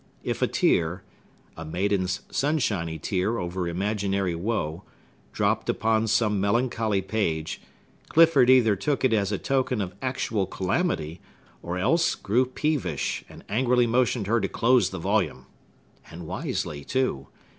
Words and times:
If 0.23 0.41
a 0.41 0.47
tear—a 0.47 1.63
maiden's 1.63 2.21
sunshiny 2.31 2.97
tear 2.97 3.37
over 3.37 3.67
imaginary 3.67 4.33
woe—dropped 4.33 5.69
upon 5.69 6.07
some 6.07 6.41
melancholy 6.41 7.03
page, 7.03 7.61
Clifford 8.09 8.49
either 8.49 8.75
took 8.75 9.05
it 9.05 9.13
as 9.13 9.31
a 9.31 9.37
token 9.37 9.79
of 9.79 9.93
actual 10.01 10.47
calamity, 10.47 11.21
or 11.61 11.77
else 11.77 12.15
grew 12.15 12.47
peevish, 12.47 13.23
and 13.29 13.43
angrily 13.47 13.85
motioned 13.85 14.25
her 14.25 14.41
to 14.41 14.47
close 14.47 14.89
the 14.89 14.97
volume. 14.97 15.45
And 16.09 16.25
wisely 16.25 16.83
too! 16.83 17.27